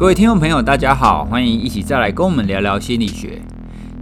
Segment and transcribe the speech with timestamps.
[0.00, 3.38] 各位听众朋友，大家好，欢迎一起再来跟我们聊聊心理学。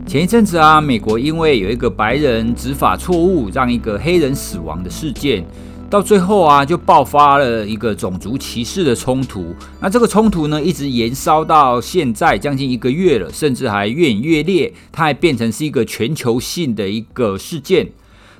[0.07, 5.45] 前一阵子啊，美国因为有一个白人执法错误，让一个黑人死亡的事件，
[5.91, 9.53] 到最后啊，就爆发了一个种族歧视的冲突。
[9.81, 17.85] 那这个冲突呢，一直延烧到现在将近一个月了，甚至还越演越烈，它还变成是一个全球性的一个事件。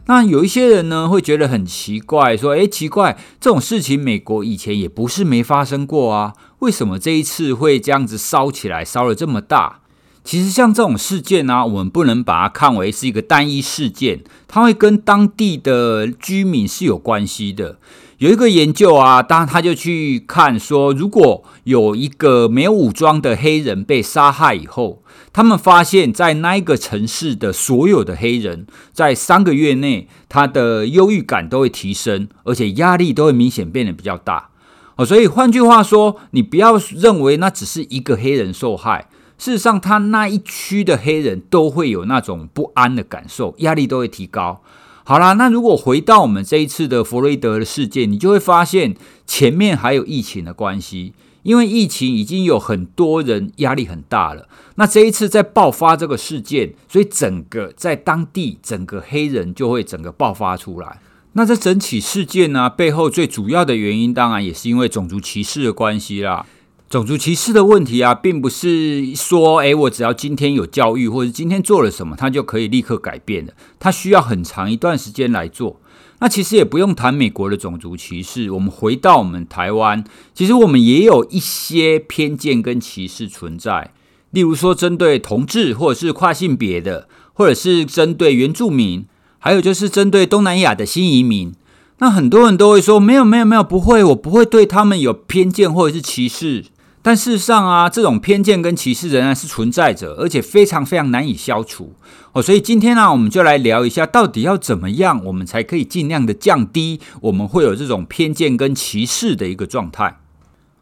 [0.09, 9.81] 那有一些人呢，会觉得很奇怪，说：“诶，奇怪，这种事情美国以前也不是没发生过啊，为什么这一次会这样子烧起来，烧了这么大？”
[10.25, 17.79] 其实像这种事件呢，我们不能把它看为是一个单一事件，它会跟当地的居民是有关系的。
[18.19, 34.49] 有一个研究啊，当他就去看说，如果有一个没有武装的黑人被杀害以后，他们发现，在那一个城市的所有的黑人，在三个月内，他的忧郁感都会提升，而且压力都会明显变得比较大。
[34.97, 39.07] 哦，所以换句话说，你不要认为那只是一个黑人受害，
[39.39, 44.61] 事实上，他那一区的黑人都会有那种不安的感受，压力都会提高。
[45.09, 48.95] 好啦，那如果回到我们这一次的弗洛伊德的事件，你就会发现
[49.27, 51.15] 前面还有疫情的关系，
[51.45, 54.47] 因为疫情已经有很多人压力很大了。
[54.75, 61.01] 那这一次在爆发这个事件，所以整个在当地整个黑人就会整个爆发出来。
[61.33, 66.45] 那这整起事件呢，背后最主要的原因，当然也是因为种族歧视的关系啦。
[66.91, 73.53] 种族歧视的问题啊，并不是说，诶，我只要今天有教育，或者今天做了什么，它就可以立刻改变的。
[73.79, 75.83] 它需要很长一段时间来做。
[76.21, 83.93] 那其实也不用谈美国的种族歧视，我们回到我们台湾，其实我们也有一些偏见跟歧视存在。
[84.31, 89.05] 例如说，针对同志，或者是跨性别的，或者是针对原住民，
[89.39, 91.53] 还有就是针对东南亚的新移民。
[91.99, 96.65] 那很多人都会说，没有，没有，没有，不会，我不会对他们有偏见或者是歧视。
[97.01, 101.95] 但事实上啊，这种偏见跟歧视仍然是存在着，而且非常非常难以消除
[102.33, 102.43] 哦。
[102.43, 110.19] 所以今天呢、我们就来聊一下，到底要怎么样，我们才可以尽量的降低我们会有这种偏见跟歧视的一个状态。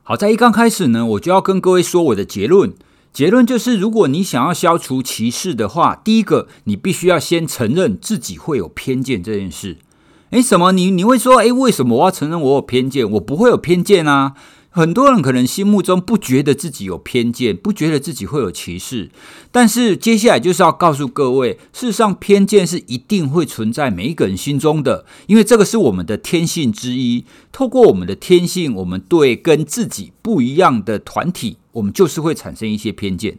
[0.03, 2.72] 好，在一刚开始呢，我就要跟各位说我的结论。
[3.12, 9.78] 结论就是，如果你想要消除歧视的话，第一个，你必须要先承认自己会有偏见这件事。
[10.31, 10.72] 诶，什么？
[10.72, 13.10] 你你会说，诶，为什么我要承认我有偏见？
[13.12, 14.34] 我不会有偏见啊。
[14.76, 19.10] 很多人可能心目中不觉得自己有偏见，不觉得自己会有歧视，
[19.50, 27.25] 但是接下来就是要告诉各位，事实上偏见是一定会存在每一个人心中的，因为这个是我们的天性之一。
[27.50, 33.38] 透过我们的天性，我们对跟自己不一样的团体，我们就是会产生一些偏见。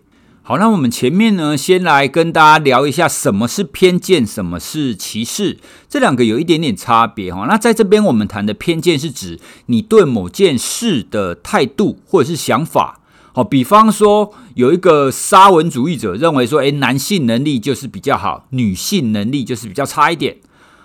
[0.49, 5.57] 好，那我们前面呢，先来跟大家聊一下什么是偏见，什么是歧视，
[5.89, 7.45] 这两个有一点点差别哈。
[7.49, 13.01] 那在这边我们谈的偏见是指你对某件事的态度或者是想法。
[13.33, 20.37] 好，比方说有一个沙文主义者认为说，诶，男性能力就是比较好，女性能力就是比较差一点。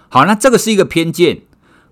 [0.08, 1.42] 好，那这个是一个偏见。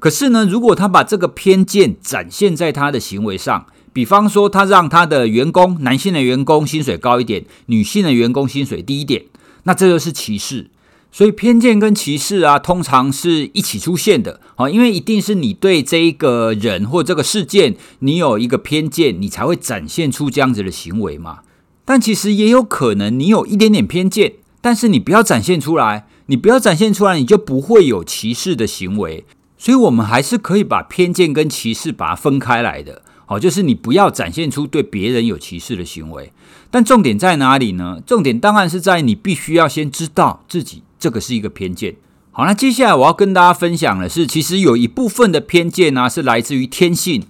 [0.00, 3.66] 可是呢，如果他把这个偏见展现在他的行为上。
[3.93, 9.25] 比方说，他让他的员工，男性的员工薪水高一点，女性的员工薪水低一点，
[9.65, 10.71] 那这就是歧视。
[11.12, 21.41] 所以偏见跟歧视啊，通常是一起出现的啊，因为一定是你对这一个人或这个事件，你有一个偏见，你才会展现出这样子的行为嘛。
[21.84, 29.25] 但其实也有可能你有一点点偏见，但是你不要展现出来，你不要展现出来，你就不会有歧视的行为。
[29.59, 33.03] 所以我们还是可以把偏见跟歧视把它分开来的。
[33.31, 36.33] 哦，就是你不要展现出对别人有歧视的行为，
[36.69, 38.03] 但重点在哪里呢？
[38.05, 41.95] 重点当然是在你必须要先知道自己这个是一个偏见。
[42.33, 47.23] 好，那接下来我要跟大家分享的是，其实有一部分的偏见呢，是来自于天性。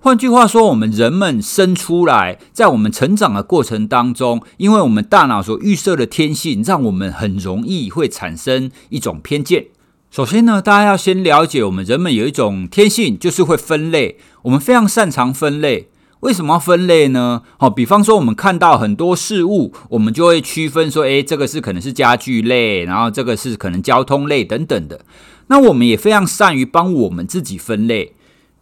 [0.00, 9.66] 换句话说，我们人们生出来，在我们成长的过程当中，因为我们大脑所预设的天性，让我们很容易会产生一种偏见。
[10.14, 14.16] 首先呢，大家要先了解，我们人们有一种天性，就是会分类。
[14.42, 15.88] 我们非常擅长分类。
[16.20, 17.42] 为什么要分类呢？
[17.56, 25.00] 好，比方说，我们看到很多事物，我们就会区分说，诶，这个是可能是家具类，然后这个是可能交通类等等的。
[25.48, 28.12] 那我们也非常善于帮我们自己分类。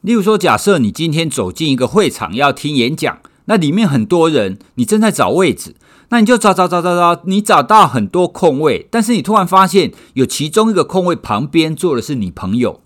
[0.00, 5.75] 例如说，假设你今天走进一个会场要听演讲，那里面很多人，你正在找位置。
[6.12, 12.82] 那你就找找找找找，你找到很多空位，但是你突然发现有其中一个空位旁边坐的是你朋友。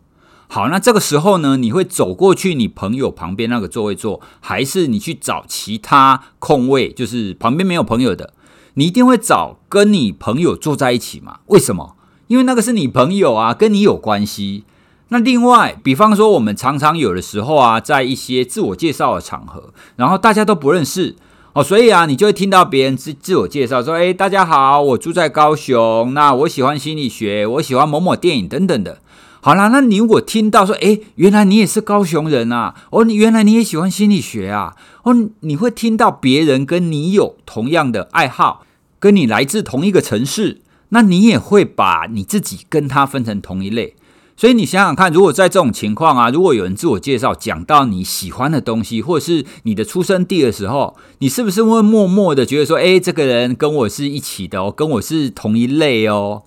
[0.47, 8.33] 好，那这个时候呢，你会走过去你朋友旁边那个座位坐，还是你去找其他空位，就是旁边没有朋友的？
[8.75, 11.41] 你一定会找跟你朋友坐在一起嘛？
[11.47, 11.97] 为什么？
[12.29, 14.63] 因为那个是你朋友啊，跟你有关系。
[15.09, 21.17] 那另外，比方说我们常常有的时候啊，在一些自我介绍的场合，然后大家都不认识。
[21.57, 28.99] 哦，所以啊，你就会听到别人自自我介绍说：“诶，大家好，我住在高雄，那我喜欢心理学，我喜欢某某电影等等的。”
[29.41, 38.67] 好啦，那你如果听到说：“诶，原来你也是高雄人啊，哦，你原来你也喜欢心理学啊，哦，你会听到别人跟你有同样的爱好，
[38.99, 40.61] 跟你来自同一个城市，
[40.91, 43.95] 那你也会把你自己跟他分成同一类。”
[44.37, 56.43] 所以你想想看，如果在这种情况啊，如果有人自我介绍讲到你喜欢的东西，或者是你的出生地的时候，你是不是会默默的觉得说，诶，这个人跟我是一起的哦，跟我是同一类哦？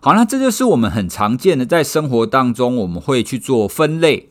[0.00, 4.28] 好，那这就是我们很常见的，在生活当中我们会去做分类。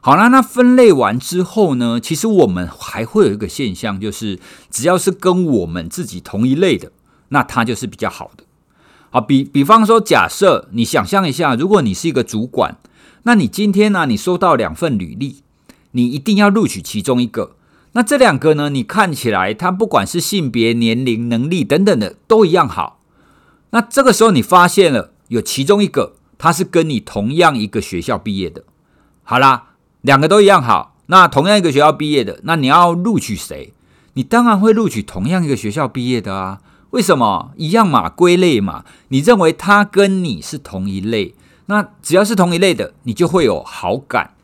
[0.00, 4.38] 好啦，那分类完之后呢，其实我们还会有一个现象，就是
[4.70, 6.92] 只要是跟我们自己同一类的，
[7.28, 8.44] 那它就是比较好的。
[9.14, 12.78] 好，比比方说，假设你想象一下，如果你是一个主管，
[13.24, 15.42] 那你今天呢、你收到两份履历，
[15.90, 17.54] 你一定要录取其中一个。
[17.92, 23.00] 那这两个呢，你看起来它不管是性别、年龄、能力等等的都一样好。
[23.72, 28.64] 那这个时候你发现了有其中一个，他是跟你同样一个学校毕业的。
[29.24, 33.74] 好啦，两个都一样好，那同样一个学校毕业的，那你要录取谁？
[34.14, 36.60] 你当然会录取同样一个学校毕业的啊。
[36.92, 38.08] 为什么一样嘛？
[38.08, 38.84] 归类嘛？
[39.08, 41.34] 你认为他跟你是同一类，
[41.66, 44.34] 那只要是同一类的，你就会有好感，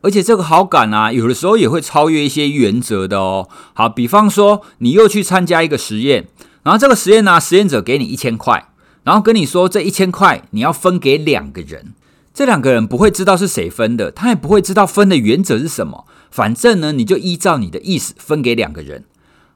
[0.00, 3.48] 而且这个好感啊，有的时候也会超越一些原则的哦。
[3.74, 6.28] 好，比方说你又去参加一个实验，
[6.62, 8.70] 然后这个实验呢，实验者给你一千块，
[9.02, 11.92] 然后跟你说这一千块你要分给两个人，
[12.32, 19.04] 这两个人不会知道是谁分的，他也不会知道分的原则是什么，反正呢，你就依照你的意思分给两个人。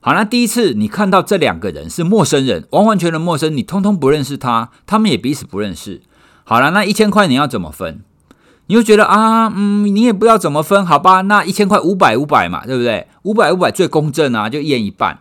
[0.04, 6.02] 好，那第一次你看到这两个人是陌生人，完完全全的陌生，你通通不认识他，他们也彼此不认识。
[6.43, 8.00] 好了，那一千块你要怎么分？
[8.66, 11.20] 你就觉得啊，嗯，你也不知道怎么分，好吧？
[11.20, 13.06] 那一千块五百五百嘛，对不对？
[13.22, 15.20] 五百五百最公正啊，就一人一半。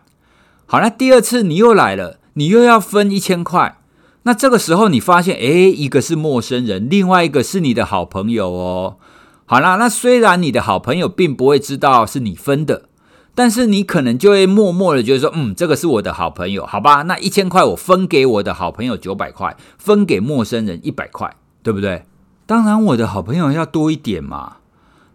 [0.66, 3.78] 好，那第二次你又来了，你又要分一千块，
[4.24, 8.96] 那这个时候你发现，诶，一个是陌生人，另外一个是你的好朋友哦。
[9.46, 12.88] 好啦，那虽然你的好朋友并不会知道是你分的。
[13.34, 17.02] 但是你可能就会默默的觉得说，嗯，这个是我的好朋友，好吧？
[17.02, 22.04] 那一千块我分给我的好朋友九百块，分给陌生人一百块，对不对？
[22.44, 24.56] 当然我的好朋友要多一点嘛。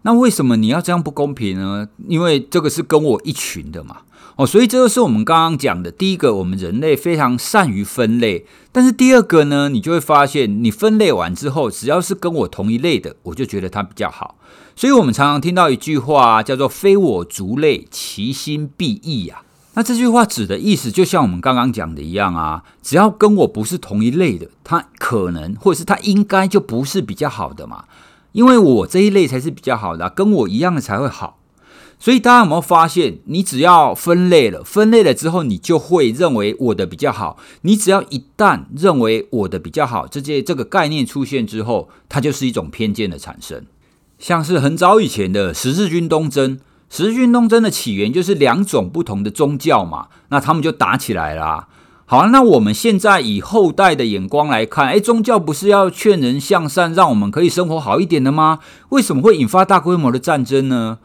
[0.02, 1.88] 那为什么你要这样不公平呢？
[2.08, 3.98] 因为这个是跟我一群的嘛。
[4.38, 8.46] 哦，所以这就是我们刚刚讲的第一个，我们人类非常善于分类。
[8.70, 14.36] 但是第二个呢，你就会发现，你分类完之后，只要是跟我同一类的，我就觉得它比较好。
[14.76, 19.42] 所以，我们常常听到一句话，叫做“非我族类，其心必异”啊。
[19.74, 27.86] 那这句话指的意思，就像我们刚刚讲的一样啊，只要跟我不是同一类的，他可能或者是他应该就不是比较好的嘛。
[28.30, 31.40] 因为我这一类才是比较好的，跟我一样的才会好。
[32.00, 37.36] 所以，大家有没有发现，你只要分类了，分类了之后，你就会认为我的比较好。
[37.62, 43.66] 你只要一旦认为我的比较好，这些这个概念出现之后，它就是一种偏见的产生。
[44.18, 51.66] 像是很早以前的十字军东征，十字军东征的起源就是两种不同的宗教嘛，那他们就打起来啦。
[52.06, 58.60] 好，那我们现在以后代的眼光来看，诶，宗教不是要劝人向善，让我们可以生活好一点的吗？
[58.90, 60.98] 为什么会引发大规模的战争呢？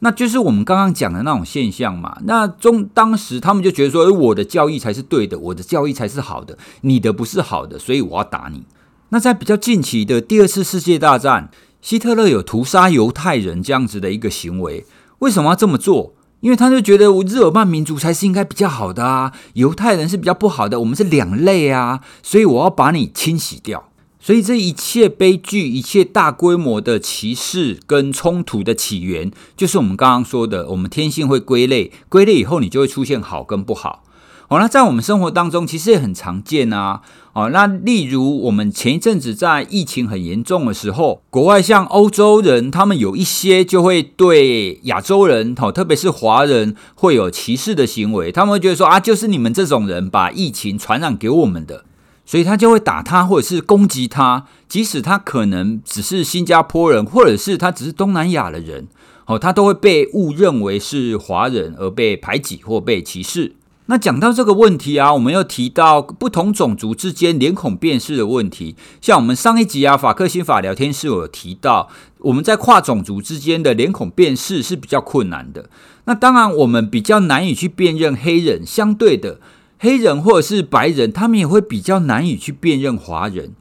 [0.00, 2.18] 那就是我们刚刚讲的那种现象嘛。
[2.24, 8.64] 那中当时他们就觉得说，诶，我的教义才是对的，我的教义才是好的，你的不是好的，所以我要打你。
[9.10, 11.50] 那在比较近期的第二次世界大战。
[11.80, 14.84] 希特勒有屠杀犹太人这样子的一个行为，
[15.20, 16.12] 为什么要这么做？
[16.40, 23.87] 因为他就觉得日耳曼民族才是应该比较好的啊，犹太人是比较不好的，我们是两类啊，所以我要把你清洗掉。
[24.28, 34.04] 所以这一切悲剧、一切大规模的歧视跟冲突的起源，就是我们刚刚说的，我们天性会归类，归类以后你就会出现好跟不好。
[34.48, 37.00] 哦，那在我们生活当中其实也很常见啊。
[37.32, 48.30] 哦，那例如我们前一阵子在疫情很严重的时候，国外像欧洲人，他们有一些就会对亚洲人，哦，特别是华人，会有歧视的行为。
[48.30, 51.86] 他们会觉得说啊，就是你们这种人把疫情传染给我们的，
[52.28, 58.86] 所以他就会打他或者是攻击他，即使他可能只是新加坡人，或者是他只是东南亚的人，
[59.24, 63.54] 哦，他都会被误认为是华人而被排挤或被歧视。
[63.86, 68.76] 那讲到这个问题啊，我们又提到不同种族之间脸孔辨识的问题。
[69.00, 75.70] 像我们上一集啊，法克新法聊天室有提到，我们在跨种族之间的脸孔辨识是比较困难的。
[76.04, 79.40] 那当然，我们比较难以去辨认黑人，相对的，
[79.78, 83.52] 黑人或者是白人，他们也会比较难以去辨认华人。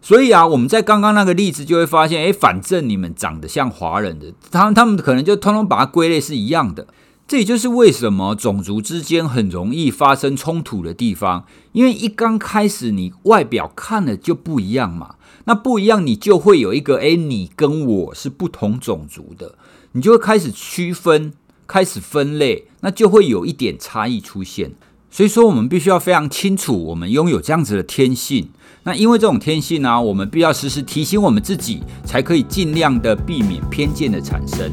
[0.00, 6.86] 所以啊，我们在刚刚那个例子就会发现，诶，反正你们长得像华人的，他他们可能就通通把它归类是一样的。
[7.26, 19.56] 这也就是为什么种族之间很容易发生冲突的地方，因为一刚开始你外表看了就不一样嘛，那不一样你就会有一个，诶，你跟我是不同种族的，
[19.92, 21.34] 你就会开始区分，
[21.66, 24.72] 开始分类，那就会有一点差异出现。
[25.10, 28.50] 所以说，我们必须要非常清楚，我们拥有这样子的天性。
[28.84, 34.70] 那因为这种天性呢、我们必要时时提醒我们自己，才可以尽量的避免偏见的产生。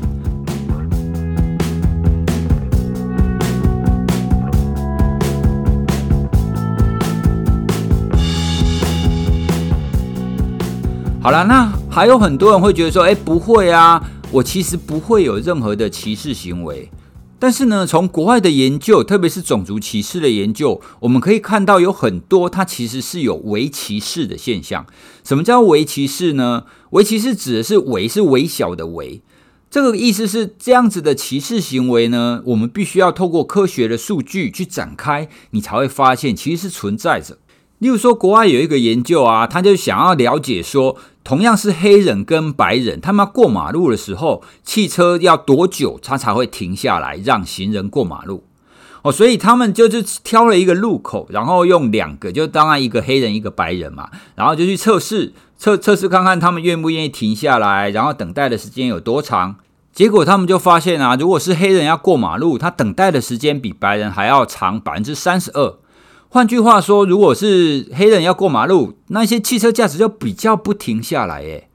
[11.22, 16.88] 好了，那还有很多人会觉得说，哎，不会啊，我其实不会有任何的歧视行为。
[17.46, 24.88] 但是呢，从国外的研究，特别是种族歧视的研究，我们可以看到有很多它其实是有微歧视的现象。
[25.24, 26.64] 什么叫微歧视呢？
[26.90, 29.22] 微歧视指的是微是微小的微，
[29.70, 37.38] 这个意思是这样子的歧视行为呢，我们必须要透过科学的数据去展开，你才会发现其实是存在着。
[37.78, 48.44] 例如说，国外有一个研究啊，他就想要了解说，同样是黑人跟白人，他们要过马路的时候，汽车要多久他才会停下来让行人过马路？
[49.02, 59.56] 哦，所以他们就是挑了一个路口，然后用两个，就当然一个黑人一个白人嘛，然后就去测试测测试看看他们愿不愿意停下来，然后等待的时间有多长。
[59.92, 65.76] 结果他们就发现啊，如果是黑人要过马路，他等待的时间比白人还要长百分之三十二。
[66.36, 71.40] 换句话说，如果是黑人要过马路，那些汽车驾驶就比较不停下来。
[71.40, 71.70] 诶，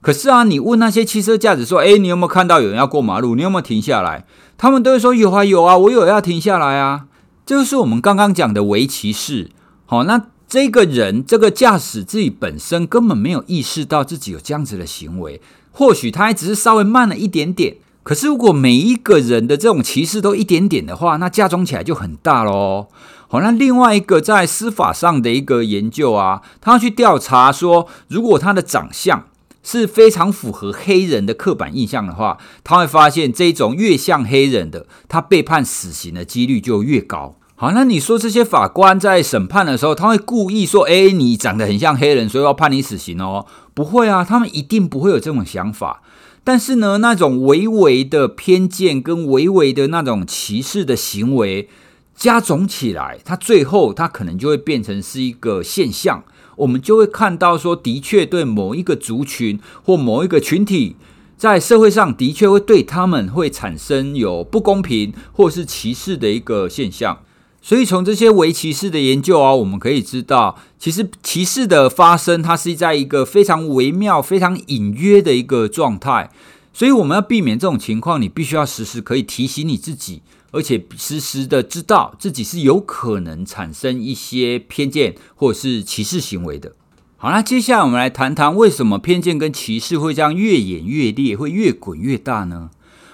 [0.00, 3.34] 可是啊，你问那些汽车驾驶说：“诶，你有没有看到有人要过马路？
[3.34, 4.24] 你有没有停下来？”
[4.56, 7.06] 他们都会说：“有啊，有啊，我有要停下来啊。”
[7.44, 9.50] 这就是我们刚刚讲的微歧视。
[9.84, 15.40] 好，那这个人这个驾驶自己本身根本没有意识到自己有这样子的行为，
[15.72, 17.78] 或许他还只是稍微慢了一点点。
[18.04, 22.86] 可是如果每一个人的这种歧视都一点点的话，那加总起来就很大喽。
[23.28, 29.24] 好，那另外一个在司法上的一个研究啊，他要去调查说，如果他的长相
[29.62, 37.34] 是非常符合黑人的刻板印象的话，他会发现这种越像黑人的，他被判死刑的几率就越高。
[37.56, 43.46] 好，那你说这些法官在审判的时候，他会故意说，诶，你长得很像黑人，所以要判你死刑哦？
[43.72, 46.02] 不会啊，他们一定不会有这种想法。
[46.44, 51.68] 但是呢，那种微微的偏见跟微微的那种歧视的行为。
[52.14, 56.24] 加总起来，它最后它可能就会变成是一个现象，
[56.56, 60.96] 我们就会看到说，的确对某一个族群或某一个群体，
[61.36, 67.18] 在社会上的确会对他们会产生有不公平或是歧视的一个现象。
[67.60, 76.30] 所以从这些微歧视的研究啊，我们可以知道，其实歧视的发生，它是在一个非常微妙、非常隐约的一个状态。
[76.74, 80.22] 所以我们要避免这种情况，你必须要时时可以提醒你自己。
[80.54, 86.72] 而且时时的知道自己是有可能产生一些偏见或者是歧视行为的。
[87.16, 92.70] 好，那接下来我们来谈谈为什么偏见跟歧视会这样越演越烈，会越滚越大呢？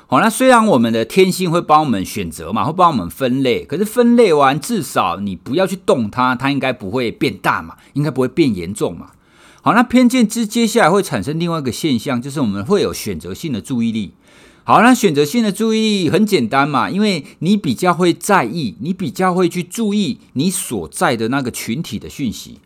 [0.07, 9.13] 好，那虽然我们的天性会帮我们选择嘛，会帮我们分类，可是分类完至少你不要去动它，它应该不会变大嘛，应该不会变严重嘛。
[9.63, 14.15] 好，那偏见之接下来会产生另外一个现象，就是我们会有选择性的注意力。
[14.71, 22.61] 好，那选择性的注意很简单嘛，因为你比较会在意，你比较会去注意你所在的那个群体的讯息。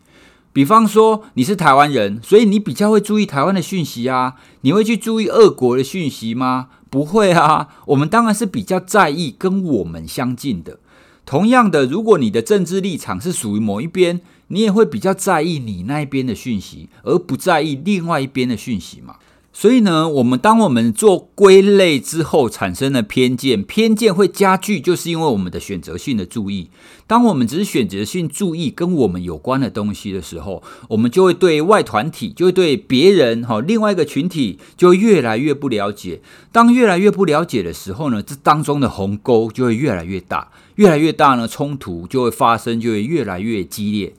[0.53, 4.35] 比方说你是台湾人，所以你比较会注意台湾的讯息啊。
[4.61, 6.67] 你会去注意俄国的讯息吗？
[6.91, 7.69] 不会啊。
[7.87, 10.77] 我们当然是比较在意跟我们相近的。
[11.25, 19.15] 同样的，如果你的政治立场是属于某一边，你也会比较在意你那一边的讯息，而不在意另外一边的讯息嘛。
[19.57, 26.69] 所以呢，我们当我们做归类之后产生了偏见，偏见会加剧，就是因为我们的选择性的注意。
[27.07, 36.19] 当我们只是选择性注意跟我们有关的东西的时候，我们就会对外团体，就会对别人哈，另外一个群体就会越来越不了解。
[36.51, 44.13] 当越来越不了解的时候呢，这当中的鸿沟就会越来越大，越来越大呢，冲突就会发生，就会越来越激烈。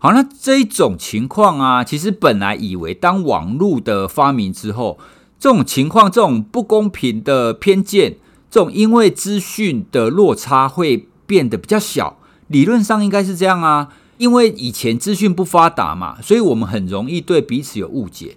[0.00, 4.96] 好，那这一种情况啊，其实本来以为当网络的发明之后，
[5.40, 8.16] 这种情况、这种不公平的偏见、
[8.48, 12.16] 这种因为资讯的落差会变得比较小。
[12.46, 13.88] 理论上应该是这样啊，
[14.18, 18.36] 因为以前资讯不发达嘛，所以我们很容易对彼此有误解。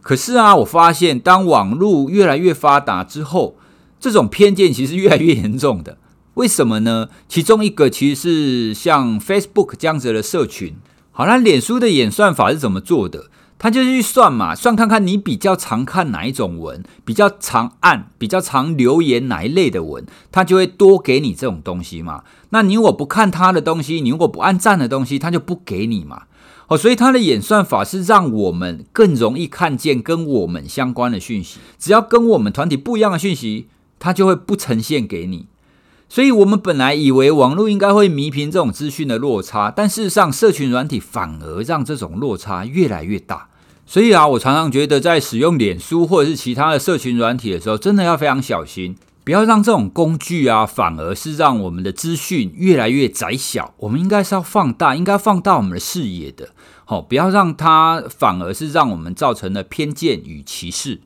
[0.00, 3.56] 可是啊，我发现当网络越来越发达之后，
[4.00, 5.98] 这种偏见其实越来越严重的。
[6.34, 7.10] 为什么呢？
[7.28, 10.74] 其中一个其实是像 Facebook 这样子的社群。
[11.12, 13.26] 好，那脸书的演算法是怎么做的？
[13.58, 22.24] 他就去算嘛，算看看你比较常看哪一种文，比较常按，比较常留言哪一类的文，他就会多给你这种东西嘛。
[22.48, 26.22] 那你如果不看他的东西，你如果不按赞的东西，他就不给你嘛。
[26.66, 35.46] 哦，所以他的演算法是让我们更容易看见跟我们相关的讯息，只要跟我们团体不一样的讯息，他就会不呈现给你。
[36.12, 43.48] 所以我们本来以为网络应该会弥平这种资讯的落差，但事实上，社群软体反而让这种落差越来越大。
[43.86, 53.72] 所以啊，我常常觉得在使用脸书或者是其他的社群软体的时候，真的要非常小心，不要让这种工具啊，反而是让我们的资讯越来越窄小。
[53.78, 56.50] 我们应该是要放大，应该放大我们的视野的。
[56.84, 61.00] 好，不要让它反而是让我们造成了偏见与歧视。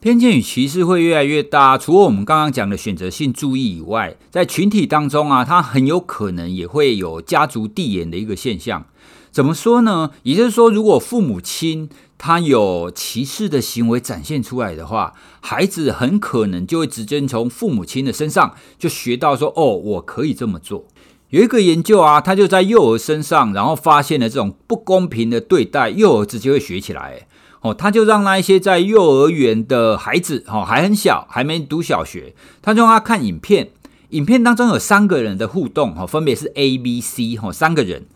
[0.00, 8.86] 偏见与歧视会越来越大，除了我们刚刚讲的选择性注意以外，在群体当中啊，它很有可能也会有家族递延的一个现象。
[9.30, 10.12] 怎么说呢？
[10.22, 20.86] 也就是说，如果父母亲他有歧视的行为展现出来的话，孩子很可能就会直接从父母亲的身上就学到说：“哦，我可以这么做。”
[21.28, 27.26] 有一个研究啊，他就在幼儿身上，然后发现了这种不公平的对待，幼儿直接会学起来。
[27.62, 33.68] 哦，他就让那一些在幼儿园的孩子，哦，还很小，还没读小学，他就让他看影片，
[34.10, 38.06] 影片当中有三个人的互动，哦，分别是 A、B、C，哦，三个人。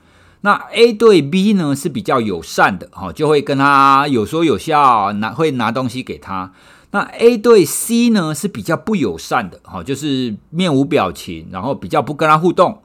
[0.41, 6.53] 那 A 对 B 呢是比较友善的，哦，就会跟他有说有笑，拿会拿东西给他。
[6.93, 12.81] 那 A 对 C 呢是比较不友善的，哦，就是面无表情，然后比较不跟他互动。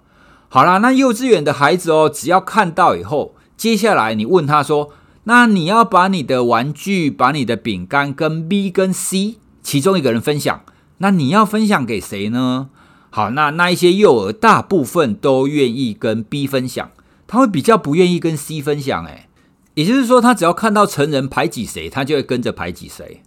[0.50, 4.90] 好啦，那幼稚园的孩子哦，只要看到以后，接下来你问他说。
[5.30, 10.64] 那你要把你的玩具、把你的饼干跟 B 跟 C 其中一个人分享，
[10.98, 12.70] 那你要分享给谁呢？
[13.12, 16.90] 好，那那一些幼儿大部分都愿意跟 B 分享，
[17.28, 19.06] 他会比较不愿意跟 C 分享。
[19.06, 19.30] 诶，
[19.76, 23.22] 也就是说，他只要看到成人排挤谁，他就会跟着排挤谁。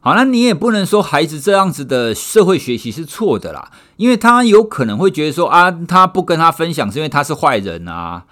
[0.00, 8.24] 好，那你也不能说孩子这样子的社会学习是错的啦，因为他有可能会觉得说啊，他不跟他分享是因为他是坏人啊，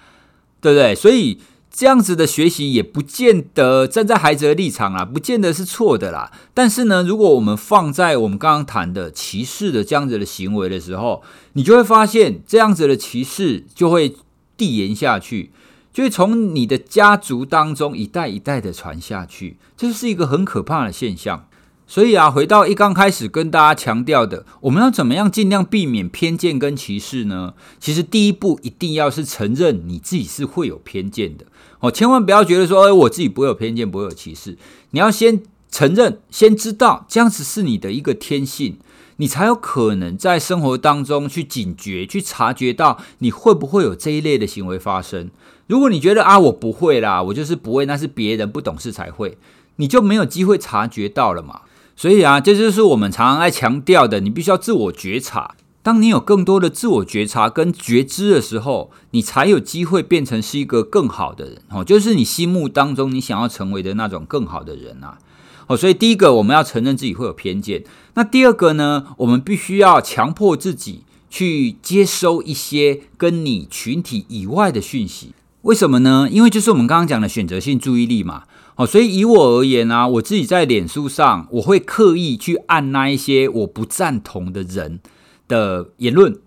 [0.59, 0.93] 对不对？
[0.93, 1.39] 所以。
[1.75, 6.31] 这样子的学习也不见得站在孩子的立场啊，不见得是错的啦。
[6.53, 14.15] 但是呢，如果我们放在我们刚刚谈的歧视的这样子的行为的时候，你就会发现这样子的歧视就会
[14.55, 15.51] 递延下去，
[15.91, 21.49] 就会从你的家族当中一代一代的传下去，这是一个很可怕的现象。
[21.87, 27.53] 所以啊，回到一刚开始跟大家强调的，我们要怎么样尽量避免偏见跟歧视呢？
[27.79, 31.45] 其实第一步一定要是承认你自己是会有偏见的
[31.79, 34.57] 哦，千万不要觉得说，哎，我自己不会有偏见，不会有歧视。
[34.91, 38.77] 你要先承认，先知道这样子是你的一个天性，
[39.17, 45.29] 你才有可能在生活当中去警觉、去察觉到你会不会有这一类的行为发生。
[45.67, 49.37] 如果你觉得啊，我不会啦，我就是不会，那是别人不懂事才会，
[49.75, 51.61] 你就没有机会察觉到了嘛。
[51.95, 55.55] 所以啊，这就是我们常常在强调的，你必须要自我觉察。
[55.85, 65.19] 当你有更多的自我觉察跟觉知的时候，你才有机会变成是一个更好的人哦，就是你心目当中你想要成为的那种更好的人啊。
[65.67, 67.83] 哦，所以第一个我们要承认自己会有偏见，
[68.15, 75.35] 那第二个呢，我们必须要强迫自己去接收一些跟你群体以外的讯息。
[75.61, 76.27] 为什么呢？
[76.31, 78.45] 因为就是我们刚刚讲的选择性注意力嘛。
[78.77, 84.99] 哦，所以以我而言啊，我自己在脸书上，我会刻意去按那一些我不赞同的人
[85.47, 86.37] 的言论。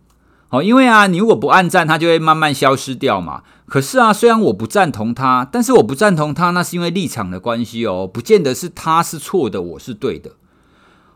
[0.51, 3.43] 哦，因为啊，你如果不按赞，他就会慢慢消失掉嘛。
[3.67, 10.31] 可是啊，虽然我不赞同他，但是我不赞同他，那是因为立场的关系哦，不见得是他是错的，我是对的。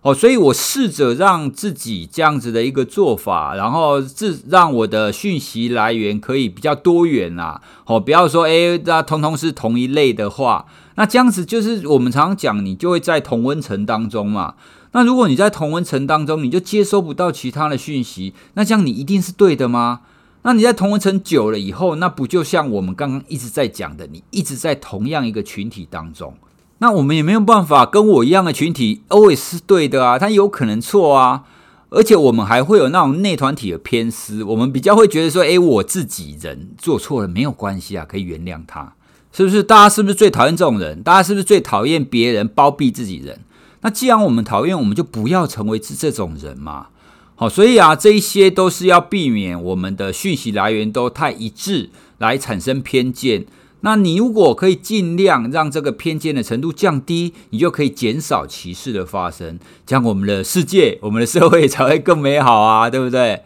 [0.03, 7.63] 哦，所以我试着让自己这样子的一个做法，然后自让我的讯息来源可以比较多元啊。
[7.87, 10.67] 哦，不要说诶，那通通是同一类的话，
[10.97, 14.57] 那这样子就是我们常常讲，你就会在同温层当中嘛。
[14.93, 20.01] 那如果你在同温层当中，你就接收不到其他的讯息，那这样你一定是对的吗？
[20.43, 26.35] 那你在同温层久了以后，那不就像我们刚刚一直在讲的，你一直在同样一个群体当中。
[26.79, 31.45] 那我们也没有办法跟我一样的群体 always 是对的啊，他有可能错啊，
[31.91, 38.95] 而且我们还会有那种内团体的偏私，我们比较会觉得说，诶，我自己人做错了没有关系啊，可以原谅他，
[39.31, 39.63] 是不是？
[39.63, 41.03] 大家是不是最讨厌这种人？
[41.05, 43.39] 大家是不是最讨厌别人包庇自己人？
[43.83, 46.87] 那既然我们讨厌，我们就不要成为这这种人嘛。
[47.35, 53.45] 好，所以啊，这一些都是要避免我们的讯息来源都太一致，来产生偏见。
[53.81, 63.43] 那你如果可以尽量让这个偏见的程度降低，你就可以减少歧视的发生，这样我们的世界、我们的社会才会更美好啊，对不对？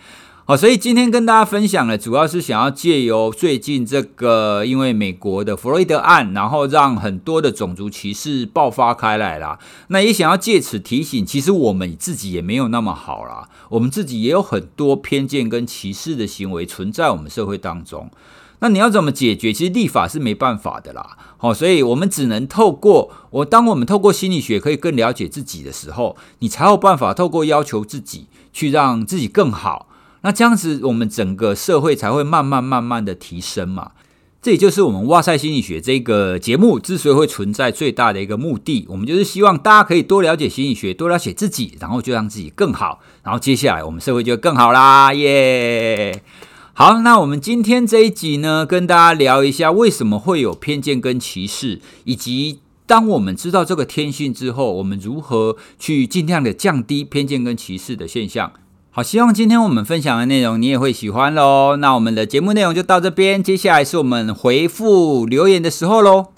[0.48, 9.59] 好，所以今天跟大家分享的，主要是想要借由最近这个，因为美国的弗洛伊德案，然后让很多的种族歧视爆发开来啦。
[9.88, 18.09] 那也想要借此提醒，其实我们自己也没有那么好啦，我们自己也有很多偏见跟歧视的行为存在我们社会当中。
[18.61, 19.52] 那你要怎么解决？
[19.52, 21.18] 其实立法是没办法的啦。
[21.38, 29.88] 好，所以我们只能透过我，当我们透过心理学可以更了解自己的时候，你才有办法透过要求自己去让自己更好。
[30.26, 33.92] 那这样子，我们整个社会才会慢慢慢慢的提升嘛。
[34.42, 38.84] 这也就是我们哇塞心理学这个节目之所以会存在最大的一个目的。
[38.88, 42.98] 我们就是希望大家可以多了解心理学，多了解自己，然后就让自己更好。
[43.22, 46.24] 然后接下来我们社会就更好啦，耶！
[46.72, 58.52] 好，那我们今天这一集呢，跟大家聊一下为什么会有偏见跟歧视，以及当我们知道这个天性之后，我们如何去尽量的降低偏见跟歧视的现象。
[58.96, 61.76] 好，希望今天我们分享的内容你也会喜欢喽。
[61.76, 66.28] 那我们的节目内容就到这边，接下来是我们回复留言的时候喽。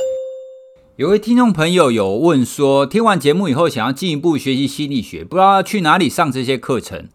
[0.97, 7.07] 有位听众朋友有问说，听完节目以后想要进一步学习心理学，不知道要去哪里上这些课程。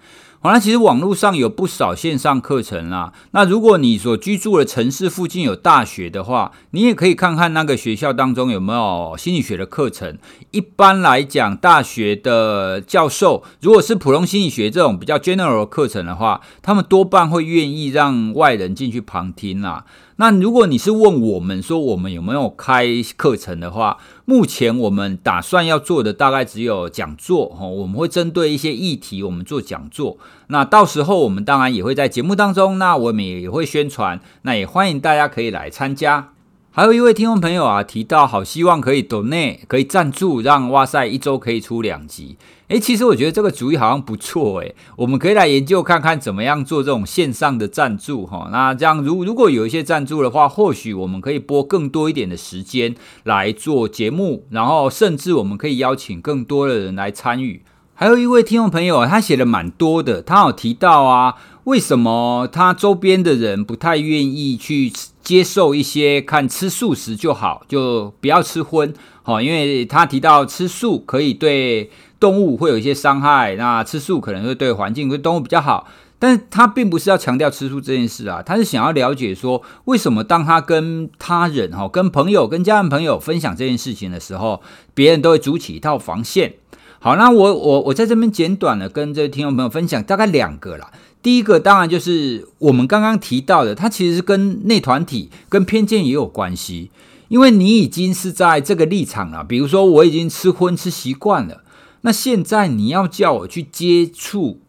[0.44, 3.14] 好，那其实网络上有不少线上课程啦。
[3.32, 10.18] 那如果你所居住的城市附近有大学的话，你也可以看看那个学校当中有没有心理学的课程。
[10.52, 19.86] 一般来讲，大学的教授如果是普通心理学这种比较 general 的课程的话，他们多半会愿意让外人进去旁听啦。
[20.24, 30.18] 那如果你是问我们说我们有没有开课程的话，目前我们打算要做的大概只有讲座哈，我们会针对一些议题我们做讲座。
[30.48, 36.30] 那到时候我们当然也会在节目当中，那我们也会宣传，那也欢迎大家可以来参加。
[36.76, 42.36] 还有一位听众朋友啊，提到好希望可以 donate，可以赞助，让哇塞一周可以出两集。
[42.70, 48.50] 诶，其实我觉得这个主意好像不错诶，我们可以来研究看看怎么样做这种线上的赞助哈。
[48.52, 57.62] 那这样如如果有一些赞助的话，或许我们可以拨更多一点的时间来做节目，然后甚至我们可以邀请更多的人来参与。
[57.94, 64.92] 还有一位听众朋友啊，他写的蛮多的，他有提到啊，为什么他周边的人不太愿意去
[65.24, 75.88] 接受一些看吃素食就好，就不要吃荤，好，因为他提到吃素可以对动物会有一些伤害，那吃素可能会对环境、对动物比较好，
[76.20, 84.62] 但是他并不是要强调吃素这件事啊，他是想要了解说，为什么当他跟他人、哈、跟朋友、跟家人朋友分享这件事情的时候，
[84.94, 86.56] 别人都会筑起一套防线。
[87.00, 90.92] 好，那我我我在这边简短的跟这位听众朋友分享大概两个啦。
[91.24, 96.92] 第一个当然就是我们刚刚提到的，它其实是跟内团体、跟偏见也有关系，
[97.30, 99.42] 因为你已经是在这个立场了。
[99.42, 101.64] 比如说，我已经吃荤吃习惯了，
[102.02, 104.60] 那现在你要叫我去接触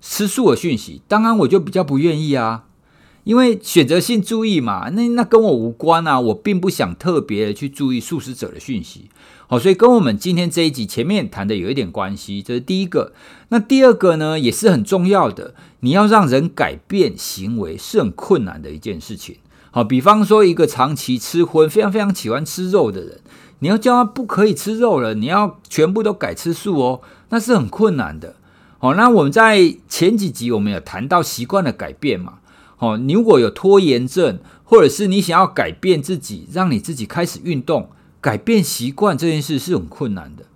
[0.00, 2.62] 吃素的讯息，当然我就比较不愿意啊。
[3.24, 9.10] 因为选择性注意嘛，那那跟我无关啊，我并不想特别的去注意素食者的讯息，
[9.48, 13.12] 好，所以跟我们今天这一集前面谈的有一点关系，这是第一个。
[13.48, 19.36] 那第二个呢，也是很重要的，你要让人改变行为是很困难的一件事情。
[19.70, 23.20] 好，比方说一个长期吃荤、非常非常喜欢吃肉的人，
[23.60, 28.34] 你要叫他不可以吃肉了，你要全部都改吃素哦，那是很困难的。
[28.78, 32.38] 好，那我们在前几集我们有谈到习惯的改变嘛。
[32.78, 40.46] 哦，你如果有拖延症，或者是你想要改变自己，让你自己开始运动，改变习惯这件事是很困难的。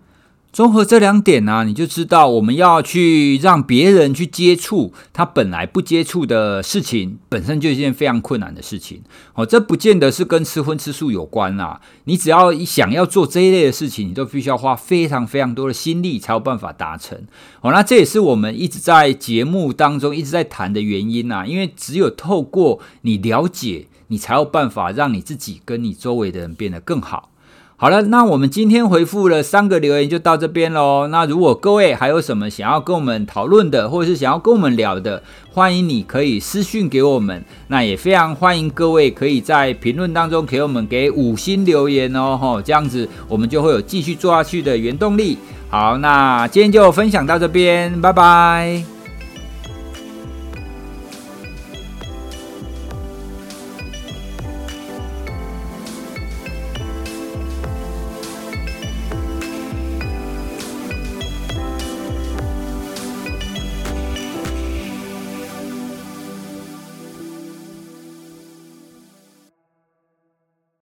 [0.52, 9.00] 综合这两点呢、啊，你就知道我们要去让别人去接触他本来不接触的事情，本身就是一件非常困难的事情。
[9.34, 11.80] 哦，这不见得是跟吃荤吃素有关啦。
[12.04, 17.16] 你只要想要做这一类的事情，你都必须要花非常非常多的心力才有办法达成。
[17.60, 21.46] 哦，那这也是我们一直在节目当中一直在谈的原因呐。
[21.46, 27.29] 因为只有透过你了解，你才有办法让你自己跟你周围的人变得更好。
[27.80, 31.06] 好了，那我们今天回复了三个留言就到这边喽。
[31.06, 37.42] 那如果各位还有什么想要跟我们讨论的，或者是想要跟我们聊的，欢迎你可以私讯给我们。
[37.68, 45.38] 那也非常欢迎各位可以在评论当中给我们给五星留言哦，吼，这样子我们就会有继续做下去的原动力。
[45.70, 48.99] 好，那今天就分享到这边，拜拜。